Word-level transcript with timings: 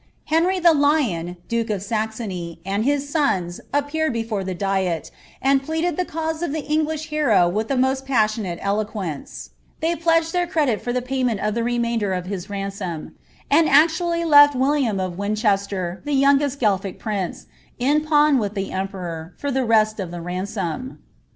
Henry 0.25 0.57
the 0.59 0.73
Lion, 0.73 1.37
duke 1.47 1.69
of 1.69 1.83
Saxony,' 1.83 2.59
and 2.65 2.83
his 2.85 3.07
sons, 3.07 3.61
appeared 3.71 4.11
before 4.13 4.43
the 4.43 4.55
diet, 4.55 5.11
end 5.43 5.61
pleaded 5.61 5.95
the 5.95 6.05
cause 6.05 6.41
of 6.41 6.53
the 6.53 6.63
Englisii 6.63 7.05
hero 7.09 7.47
with 7.47 7.67
the 7.67 7.77
most 7.77 8.03
passionate 8.03 8.57
elo 8.63 8.83
qvence; 8.83 9.49
they 9.79 9.95
pledged 9.95 10.33
their 10.33 10.47
credit 10.47 10.81
for 10.81 10.91
the 10.91 11.03
payment 11.03 11.39
of 11.39 11.53
the 11.53 11.63
remainder 11.63 12.13
of 12.13 12.25
hit 12.25 12.49
ransom, 12.49 13.13
and 13.51 13.69
actually 13.69 14.23
left 14.25 14.55
William 14.55 14.99
of 14.99 15.19
Winchester, 15.19 16.01
the 16.03 16.13
youngest 16.15 16.59
Gaelphic 16.59 16.97
prince, 16.97 17.45
in 17.77 18.03
pawn 18.03 18.39
with 18.39 18.55
the 18.55 18.71
emperor, 18.71 19.35
for 19.37 19.51
the 19.51 19.63
rest 19.63 19.99
of 19.99 20.09
the 20.09 20.19
ransom. 20.19 20.97